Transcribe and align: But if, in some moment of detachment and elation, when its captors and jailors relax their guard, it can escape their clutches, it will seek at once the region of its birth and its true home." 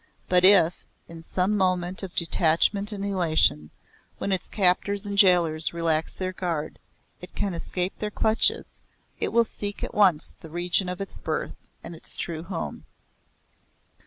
But 0.27 0.43
if, 0.43 0.83
in 1.07 1.21
some 1.21 1.55
moment 1.55 2.01
of 2.01 2.15
detachment 2.15 2.91
and 2.91 3.05
elation, 3.05 3.69
when 4.17 4.31
its 4.31 4.49
captors 4.49 5.05
and 5.05 5.15
jailors 5.15 5.75
relax 5.75 6.15
their 6.15 6.33
guard, 6.33 6.79
it 7.21 7.35
can 7.35 7.53
escape 7.53 7.93
their 7.99 8.09
clutches, 8.09 8.79
it 9.19 9.27
will 9.31 9.45
seek 9.45 9.83
at 9.83 9.93
once 9.93 10.35
the 10.41 10.49
region 10.49 10.89
of 10.89 11.01
its 11.01 11.19
birth 11.19 11.53
and 11.83 11.95
its 11.95 12.15
true 12.17 12.41
home." 12.41 12.85